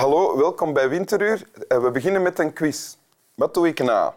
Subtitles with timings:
[0.00, 1.48] Hallo, welkom bij Winteruur.
[1.68, 2.94] Eh, We beginnen met een quiz.
[3.34, 4.14] Wat doe ik na?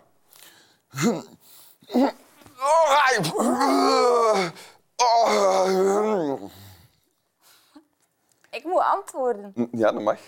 [8.49, 9.69] Ik moet antwoorden.
[9.71, 10.19] Ja, dat mag.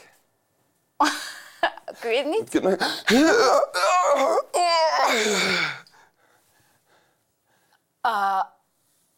[1.96, 2.54] Ik weet niet.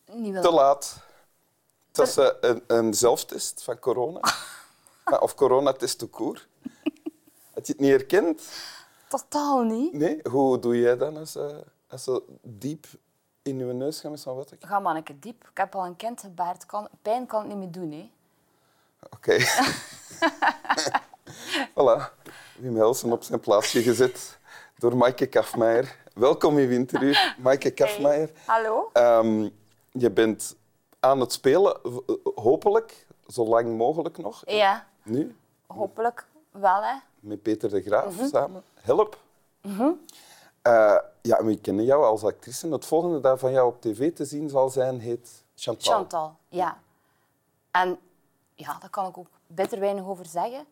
[0.08, 0.42] Niet wel.
[0.42, 0.98] Te laat.
[1.88, 4.20] Het was eh, een, een zelftest van corona.
[5.12, 6.48] Of coronatest tout court.
[7.54, 8.42] Had je het niet herkend?
[9.08, 9.94] Totaal niet.
[9.94, 10.20] Nee?
[10.30, 11.58] Hoe doe jij dan als, eh,
[11.90, 12.86] als ze diep
[13.42, 14.54] in je neus gaan met zo'n wat?
[14.60, 15.48] Ga manneke diep.
[15.52, 16.66] Ik heb al een kind gebaard.
[16.66, 17.92] Kan, pijn kan het niet meer doen.
[17.92, 18.10] Hè.
[19.10, 19.38] Oké.
[21.76, 22.14] voilà.
[22.60, 24.38] Wim Helsen op zijn plaatsje gezet
[24.78, 25.96] door Maaike Kafmeijer.
[26.14, 28.32] Welkom in Winteruur, Maaike Kafmeijer.
[28.46, 28.90] Hallo.
[28.94, 29.50] Ehm,
[29.92, 30.56] je bent
[31.00, 34.42] aan het spelen, v- hopelijk, zo lang mogelijk nog.
[34.46, 35.36] Ja, Nu,
[35.68, 36.84] hopelijk wel.
[36.84, 36.94] Hè.
[37.20, 38.64] met Peter de Graaf samen.
[38.82, 39.18] Help.
[40.62, 42.68] Eh, ja, we kennen jou als actrice.
[42.68, 45.94] Het volgende dat van jou op tv te zien zal zijn, heet Chantal.
[45.94, 46.78] Chantal, ja.
[47.72, 48.00] En
[48.56, 50.66] ja, daar kan ik ook bitter weinig over zeggen.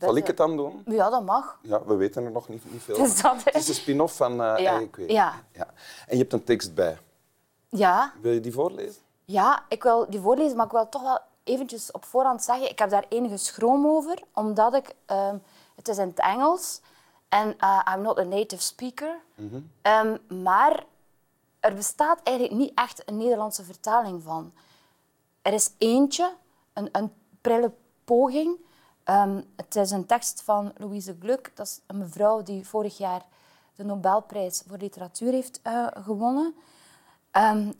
[0.00, 0.82] Zal ik het dan doen?
[0.86, 1.58] Ja, dat mag.
[1.62, 2.96] Ja, we weten er nog niet, niet veel.
[2.96, 5.10] Dus dat Het is een spin-off van Ja, Kweek.
[5.10, 5.34] ja.
[5.52, 5.66] ja.
[6.06, 6.98] En je hebt een tekst bij.
[7.68, 9.02] Ja, Wil je die voorlezen?
[9.24, 12.78] ja, ik wil die voorlezen, maar ik wil toch wel eventjes op voorhand zeggen, ik
[12.78, 14.94] heb daar enige schroom over, omdat ik...
[15.06, 15.36] ehm,
[15.74, 16.80] het is in het Engels
[17.28, 19.16] en eh, I'm not a native speaker.
[19.82, 20.84] Ehm, maar
[21.60, 24.52] er bestaat eigenlijk niet echt een Nederlandse vertaling van.
[25.42, 26.32] Er is eentje,
[26.72, 27.72] een, een prille
[28.04, 28.56] poging.
[29.04, 31.52] Ehm, het is een tekst van Louise Gluck.
[31.54, 33.22] Dat is een mevrouw die vorig jaar
[33.74, 36.54] de Nobelprijs voor literatuur heeft eh, gewonnen.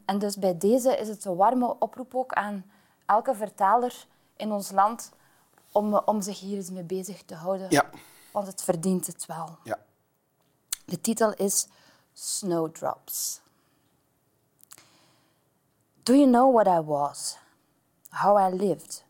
[0.04, 2.64] En dus bij deze is het een warme oproep ook aan
[3.06, 4.06] elke vertaler
[4.36, 5.10] in ons land
[5.72, 7.66] om, om zich hier eens mee bezig te houden.
[7.70, 7.90] Ja.
[8.32, 9.58] Want het verdient het wel.
[9.64, 9.78] Ja.
[10.84, 11.66] De titel is
[12.12, 13.40] Snowdrops.
[16.02, 17.38] Do you know what I was?
[18.10, 19.04] How I lived?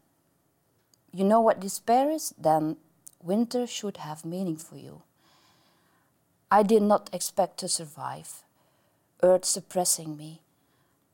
[1.10, 2.32] You know what despair is?
[2.40, 2.78] Then
[3.20, 5.00] winter should have meaning for you.
[6.50, 8.44] I did not expect to survive,
[9.22, 10.40] earth suppressing me.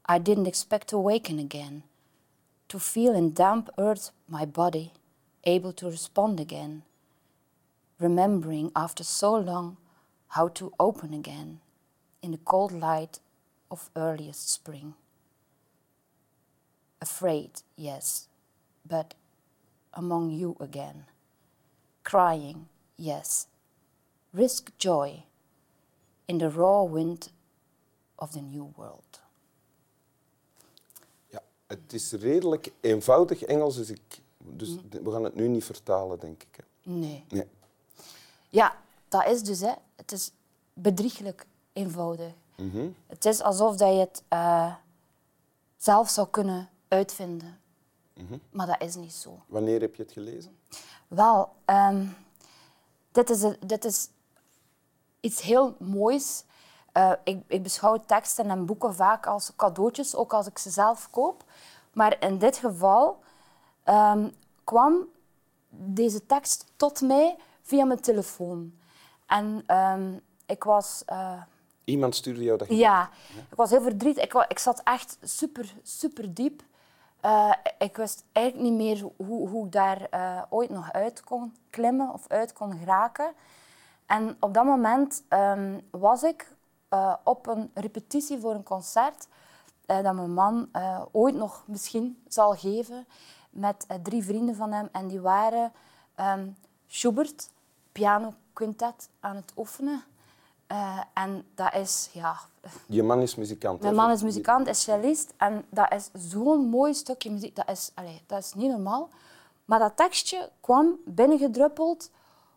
[0.05, 1.85] I didn't expect to waken again,
[2.71, 4.93] to feel in damp earth my body,
[5.43, 6.83] able to respond again,
[7.99, 9.77] remembering after so long
[10.29, 11.59] how to open again
[12.23, 13.19] in the cold light
[13.73, 14.95] of earliest spring.
[17.01, 18.29] Afraid, yes,
[18.87, 19.15] but
[19.93, 21.07] among you again.
[22.05, 23.49] Crying, yes.
[24.33, 25.25] Risk joy
[26.29, 27.31] in the raw wind
[28.17, 29.19] of the new world.
[31.71, 36.43] Het is redelijk eenvoudig Engels, dus, ik, dus we gaan het nu niet vertalen, denk
[36.43, 36.57] ik.
[36.57, 36.91] hè.
[36.93, 37.25] Nee.
[37.29, 37.47] Nee.
[38.49, 38.77] Ja,
[39.09, 39.73] dat is dus, hè.
[39.97, 40.31] Het is
[40.73, 42.33] bedrieglijk eenvoudig.
[43.07, 44.75] Het is alsof dat je het eh,
[45.77, 47.59] zelf zou kunnen uitvinden.
[48.51, 49.39] Maar dat is niet zo.
[49.47, 50.57] Wanneer heb je het gelezen?
[51.09, 52.07] Wel, ehm,
[53.13, 54.09] dit, is, dit is
[55.21, 56.45] iets heel moois.
[56.93, 61.11] Eh, ik, ik beschouw teksten en boeken vaak als cadeautjes, ook als ik ze zelf
[61.11, 61.45] koop.
[61.93, 63.19] Maar in dit geval
[63.85, 64.29] ehm,
[64.65, 65.05] kwam
[65.69, 68.75] deze tekst tot mij via mijn telefoon.
[69.27, 70.13] En ehm,
[70.47, 71.03] ik was...
[71.07, 71.43] eh,
[71.85, 73.11] Iemand stuurde jou dat ja,
[73.51, 74.25] ik was heel verdrietig.
[74.25, 76.63] Ik, ik zat echt super, super diep.
[77.21, 80.09] Eh, ik wist eigenlijk niet meer hoe, hoe ik daar
[80.49, 83.33] ooit nog uit kon klimmen of uit kon geraken.
[84.07, 86.53] En op dat moment ehm, was ik
[86.91, 89.29] eh, op een repetitie voor een concert
[89.87, 93.07] eh, dat mijn man eh, ooit nog misschien zal geven
[93.51, 94.89] met drie vrienden van hem.
[94.93, 95.73] En die waren
[96.15, 96.49] ehm,
[96.87, 97.51] Schubert,
[97.93, 100.03] piano quintet aan het oefenen.
[101.15, 102.37] En dat is, ja...
[102.87, 103.81] Je man is muzikant.
[103.81, 105.35] Mijn man is muzikant, is cellist.
[105.37, 107.57] En dat is zo'n mooi stukje muziek.
[107.57, 109.09] Dat is, allee, dat is niet normaal.
[109.65, 112.11] Maar dat tekstje kwam binnengedruppeld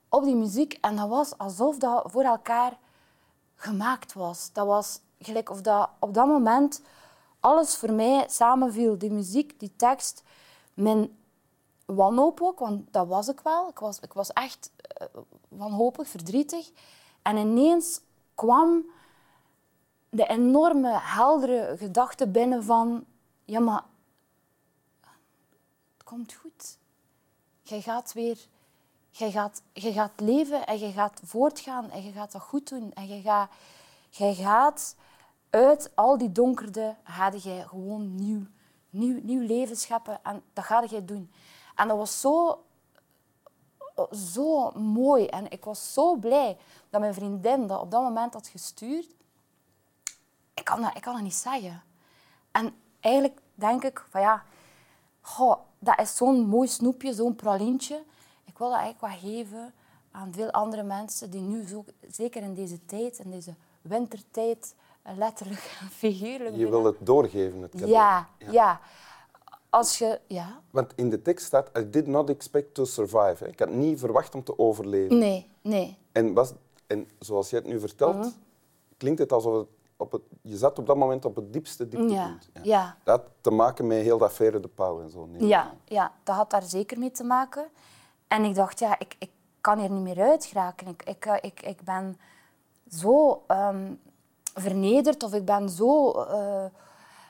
[0.09, 0.77] op die muziek.
[0.81, 2.77] En dat was alsof dat voor elkaar
[3.55, 4.49] gemaakt was.
[4.53, 6.81] Dat was gelijk of dat op dat moment
[7.39, 8.97] alles voor mij samenviel.
[8.97, 10.23] Die muziek, die tekst,
[10.73, 11.17] mijn
[11.85, 13.69] wanhoop ook, want dat was ik wel.
[13.69, 15.07] Ik was, ik was echt eh,
[15.47, 16.71] wanhopig, verdrietig.
[17.21, 18.01] En ineens
[18.35, 18.85] kwam
[20.09, 23.05] de enorme, heldere gedachte binnen van...
[23.45, 23.83] Ja, maar...
[25.93, 26.77] Het komt goed.
[27.61, 28.47] Jij gaat weer...
[29.15, 32.93] Jij gaat, gaat leven en je gaat voortgaan en je gaat dat goed doen.
[32.93, 33.49] En je gaat,
[34.11, 34.95] gaat
[35.49, 38.45] uit al die donkerde, ga jij gewoon nieuw,
[38.89, 40.19] nieuw, nieuw leven scheppen.
[40.23, 41.31] En dat ga jij doen.
[41.75, 42.63] En dat was zo
[44.11, 45.25] zo mooi.
[45.25, 46.57] En ik was zo blij
[46.89, 49.07] dat mijn vriendin dat op dat moment had gestuurd.
[50.53, 51.83] Ik kan dat, ik kan dat niet zeggen.
[52.51, 54.43] En eigenlijk denk ik van ja,
[55.21, 58.03] goh, dat is zo'n mooi snoepje, zo'n pralintje.
[58.45, 59.73] Ik wil dat eigenlijk wat geven
[60.11, 64.75] aan veel andere mensen die nu, zo, zeker in deze tijd, in deze wintertijd,
[65.17, 66.55] letterlijk en figuurlijk...
[66.55, 67.91] Je wil het doorgeven, het cadeau.
[67.91, 68.79] Ja, ja.
[69.69, 70.19] Als je...
[70.27, 70.59] Ja?
[70.71, 73.47] Want in de tekst staat, I did not expect to survive.
[73.47, 75.17] Ik had niet verwacht om te overleven.
[75.17, 75.97] Nee, nee.
[76.11, 76.53] En, was,
[76.87, 78.27] en zoals jij het nu vertelt, Mhm.
[78.97, 79.67] klinkt het alsof het
[79.97, 82.49] op het, je zat op dat moment op het diepste dieptepunt.
[82.53, 82.97] Ja, ja.
[83.03, 85.29] Dat had te maken met heel dat affaire de Pauw en zo.
[85.37, 87.67] Ja, ja, dat had daar zeker mee te maken.
[88.33, 89.29] En ik dacht, ja, ik, ik
[89.61, 90.87] kan hier niet meer uit geraken.
[90.87, 92.19] Ik, ik, eh, ik, ik ben
[92.89, 93.93] zo ehm,
[94.53, 96.65] vernederd of ik ben zo eh,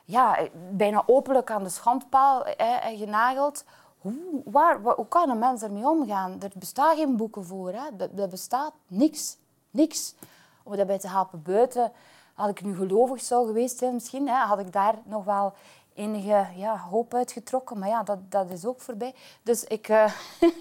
[0.05, 3.63] ja, bijna openlijk aan de schandpaal eh, genageld.
[3.97, 6.41] Hoe, waar, wa- hoe kan een mens ermee omgaan?
[6.41, 7.71] Er bestaan geen boeken voor.
[7.71, 7.88] Hè.
[7.97, 9.38] Er, er bestaat niks.
[9.71, 10.15] Niks.
[10.63, 11.91] Om dat bij te helpen buiten,
[12.33, 15.53] had ik nu gelovig zou geweest zijn misschien, hè, had ik daar nog wel
[15.94, 17.80] enige ja, hoop uitgetrokken.
[17.80, 19.15] Maar ja, dat, dat is ook voorbij.
[19.44, 20.13] Dus ik, eh,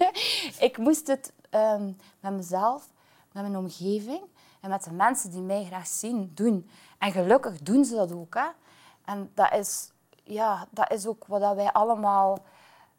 [0.67, 2.89] ik moest het ehm, met mezelf,
[3.31, 4.21] met mijn omgeving
[4.61, 6.69] en met de mensen die mij graag zien, doen.
[6.97, 8.33] En gelukkig doen ze dat ook.
[8.33, 8.47] Hè.
[9.05, 9.91] En dat is,
[10.23, 12.37] ja, dat is ook wat wij allemaal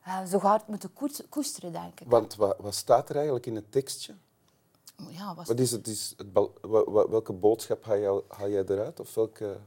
[0.03, 2.11] eh, zo hard moeten koest- koesteren, denk ik.
[2.11, 4.15] Want wat, wat staat er eigenlijk in het tekstje?
[4.97, 6.27] Ja, was Wat is het, is het,
[7.11, 9.01] welke boodschap haal jij, haal jij eruit?
[9.01, 9.61] Of welke...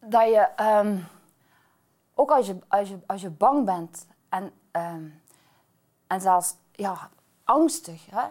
[0.00, 0.98] dat je, ehm,
[2.14, 5.08] ook als je, als, je, als je bang bent en, ehm,
[6.06, 7.10] en zelfs ja,
[7.44, 8.28] angstig, hè,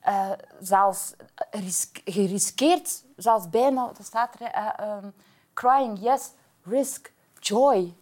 [0.00, 1.14] eh, zelfs
[1.50, 5.10] ris- geriskeerd, zelfs bijna, dat staat er, eh, ehm,
[5.54, 6.30] crying, yes,
[6.62, 7.94] risk, joy.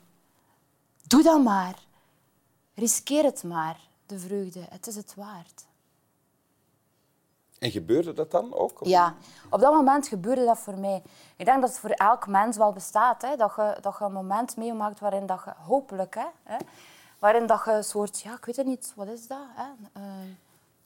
[1.06, 1.86] Doe dat maar.
[2.74, 4.66] Riskeer het maar, de vreugde.
[4.68, 5.67] Het is het waard.
[7.58, 8.80] En gebeurde dat dan ook?
[8.80, 9.14] Of- Ja,
[9.50, 11.02] op dat moment gebeurde dat voor mij.
[11.36, 13.22] Ik denk dat het voor elk mens wel bestaat.
[13.22, 13.36] Hè?
[13.36, 16.26] Dat, je, dat je een moment meemaakt waarin dat je, hopelijk, hè?
[16.42, 16.56] Hè?
[17.18, 19.38] waarin dat je een soort, ja, ik weet het niet, wat is dat?
[19.54, 19.64] Hè?
[20.00, 20.38] Een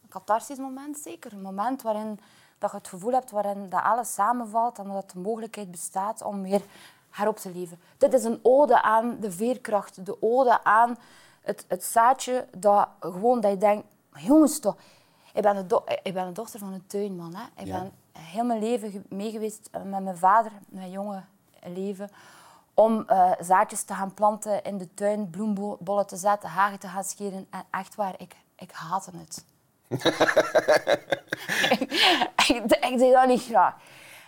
[0.09, 1.33] catharsis moment zeker.
[1.33, 2.21] Een moment waarin
[2.59, 6.43] dat je het gevoel hebt waarin dat alles samenvalt en dat de mogelijkheid bestaat om
[6.43, 6.63] weer
[7.11, 7.81] herop te leven.
[7.99, 10.97] Dit is een ode aan de veerkracht, de ode aan
[11.41, 14.77] het, het zaadje dat gewoon dat je denkt, jongens toch,
[15.33, 17.35] ik ben de, do- ik ben de dochter van een tuinman.
[17.35, 17.63] Hè.
[17.63, 17.79] Ik Ja.
[17.81, 21.23] ben heel mijn leven ge- mee geweest eh, met mijn vader, mijn jonge
[21.63, 22.11] leven,
[22.75, 27.05] om eh, zaadjes te gaan planten in de tuin, bloembollen te zetten, hagen te gaan
[27.05, 27.47] scheren.
[27.51, 29.45] En echt waar, ik, ik haatte het.
[32.49, 33.75] ik, ik deed dat niet graag.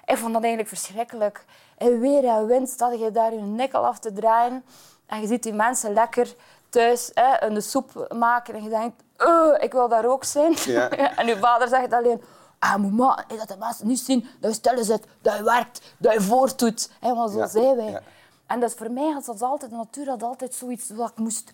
[0.04, 1.44] Ik vond dat eigenlijk verschrikkelijk.
[1.76, 4.64] En weer en wind staat je daar je nikkel af te draaien.
[5.06, 6.34] En je ziet die mensen lekker
[6.68, 8.54] thuis hè, een soep maken.
[8.54, 10.54] En je denkt, "Eh, ik wil daar ook zijn.
[10.64, 10.88] Ja.
[11.18, 12.22] en je vader zegt alleen,
[12.58, 16.12] ah, mama, dat de mensen niet zien dat je stil zit, dat je werkt, dat
[16.12, 16.90] je voortdoet.
[17.00, 17.46] Want zo Ja.
[17.46, 17.90] zijn wij.
[17.90, 18.00] Ja.
[18.46, 21.50] En dus voor mij had dat altijd, de natuur had altijd zoiets wat ik moest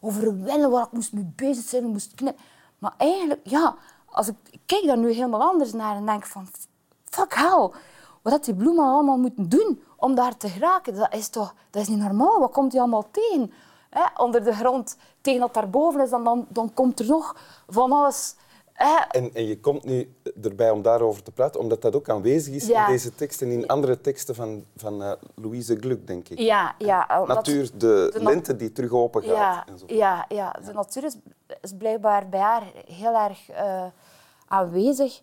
[0.00, 2.44] overwinnen, waar ik moest mee bezig zijn, moest knippen.
[2.78, 3.74] Maar eigenlijk, ja,
[4.10, 6.48] als ik, ik kijk daar nu helemaal anders naar en denk van,
[7.04, 7.70] fuck hell,
[8.22, 10.94] wat had die bloemen allemaal moeten doen om daar te geraken?
[10.94, 12.40] Dat is toch, dat is niet normaal.
[12.40, 13.52] Wat komt die allemaal tegen?
[13.94, 14.22] Hè?
[14.22, 17.36] Onder de grond, tegen dat daarboven is, dan, dan, dan komt er nog
[17.68, 18.34] van alles.
[18.72, 18.96] Hè?
[19.10, 22.66] En, en je komt nu erbij om daarover te praten, omdat dat ook aanwezig is
[22.66, 22.86] Ja.
[22.86, 26.38] in deze tekst en in andere teksten van, van eh, Louise Gluck, denk ik.
[26.38, 27.06] Ja, ja.
[27.20, 29.36] omdat- Natuur, de, de lente die terug open gaat.
[29.36, 29.84] Ja, en zo.
[29.88, 31.16] ja, ja, de natuur is,
[31.60, 33.84] is blijkbaar bij haar heel erg eh,
[34.48, 35.20] aanwezig.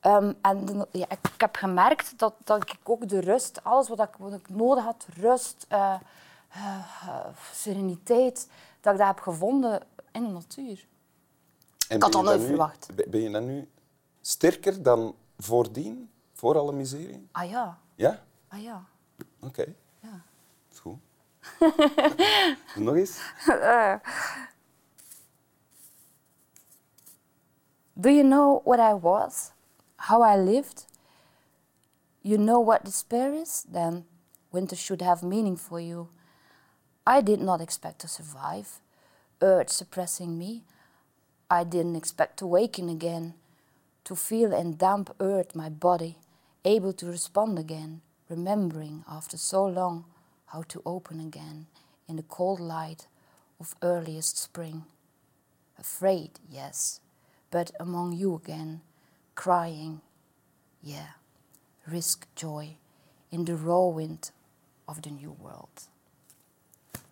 [0.00, 4.00] Ehm, en de ja, ik, heb gemerkt dat, dat ik ook de rust, alles wat
[4.00, 5.94] ik, wat ik nodig had, rust, eh,
[7.52, 8.48] sereniteit,
[8.80, 10.86] dat ik dat heb gevonden in de natuur.
[11.88, 12.88] En Ik had ben je dat dan nooit nu- verwacht.
[12.94, 13.68] ben- Ben je dan nu
[14.20, 17.28] sterker dan voordien, voor alle miserie?
[17.32, 18.22] Ah ja, Ja?
[18.48, 18.84] ah ja.
[19.40, 20.22] Oké, ja.
[20.72, 20.98] is goed.
[22.84, 23.18] Nog eens?
[28.00, 29.52] Do you know what I was?
[29.96, 30.86] How I lived?
[32.20, 33.64] You know what despair is?
[33.72, 34.06] Then
[34.52, 36.06] winter should have meaning for you.
[37.08, 38.80] I did not expect to survive,
[39.40, 40.64] earth suppressing me.
[41.50, 43.32] I didn't expect to waken again,
[44.04, 46.18] to feel in damp earth my body,
[46.66, 50.04] able to respond again, remembering after so long
[50.48, 51.64] how to open again
[52.06, 53.06] in the cold light
[53.58, 54.84] of earliest spring.
[55.78, 57.00] Afraid, yes,
[57.50, 58.82] but among you again,
[59.34, 60.02] crying,
[60.82, 61.12] yeah,
[61.86, 62.76] risk joy
[63.32, 64.30] in the raw wind
[64.86, 65.88] of the new world.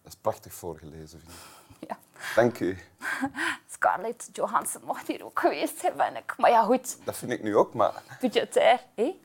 [0.07, 1.89] Dat is prachtig voorgelezen, vind ik.
[1.89, 1.99] Ja.
[2.35, 2.79] Dank u.
[3.75, 6.35] Scarlett Johansson mocht hier ook geweest zijn, ben ik.
[6.37, 8.85] Maar ja, goed, Dat vind ik nu ook, maar budgetair.
[8.95, 9.21] Hé?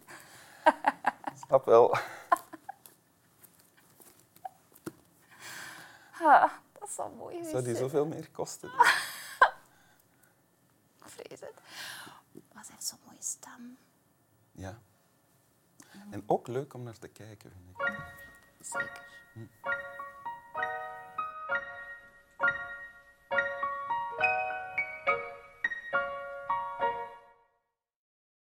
[1.45, 1.97] snap wel.
[6.23, 8.69] Ah, dat zou mooi geweest Zou die zoveel meer kosten?
[10.99, 11.53] Ik vrees het.
[12.53, 13.77] Maar ze heeft zo'n mooie stem.
[14.51, 14.79] Ja.
[16.09, 18.03] En ook leuk om naar te kijken, vind ik.
[18.59, 19.09] Zeker.